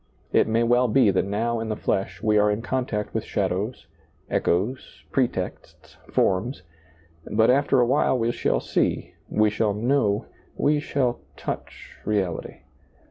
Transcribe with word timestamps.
It 0.31 0.47
may 0.47 0.63
well 0.63 0.87
be 0.87 1.11
that 1.11 1.25
now 1.25 1.59
in 1.59 1.69
the 1.69 1.75
flesh 1.75 2.23
we 2.23 2.35
are 2.39 2.49
in 2.49 2.63
contact 2.63 3.13
with 3.13 3.23
shadows, 3.23 3.85
echoes, 4.31 5.03
pretexts, 5.11 5.97
forms, 6.09 6.63
but 7.31 7.51
after 7.51 7.79
awhile 7.79 8.17
we 8.17 8.31
shall 8.31 8.59
see, 8.61 9.13
we 9.29 9.51
shall 9.51 9.75
know, 9.75 10.25
we 10.57 10.79
shall 10.79 11.19
touch 11.37 11.97
reality. 12.03 12.61